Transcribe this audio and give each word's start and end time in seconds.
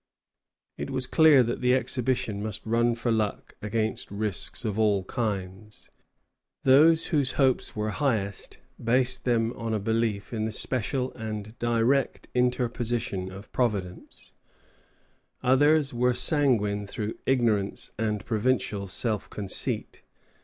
It 0.79 0.89
was 0.89 1.05
clear 1.05 1.43
that 1.43 1.61
the 1.61 1.75
expedition 1.75 2.41
must 2.41 2.65
run 2.65 2.95
for 2.95 3.11
luck 3.11 3.53
against 3.61 4.09
risks 4.09 4.65
of 4.65 4.79
all 4.79 5.03
kinds. 5.03 5.91
Those 6.63 7.09
whose 7.13 7.33
hopes 7.33 7.75
were 7.75 7.91
highest, 7.91 8.57
based 8.83 9.25
them 9.25 9.53
on 9.53 9.75
a 9.75 9.79
belief 9.79 10.33
in 10.33 10.45
the 10.45 10.51
special 10.51 11.13
and 11.13 11.55
direct 11.59 12.29
interposition 12.33 13.31
of 13.31 13.51
Providence; 13.51 14.33
others 15.43 15.93
were 15.93 16.15
sanguine 16.15 16.87
through 16.87 17.19
ignorance 17.27 17.91
and 17.99 18.25
provincial 18.25 18.87
self 18.87 19.29
conceit. 19.29 20.01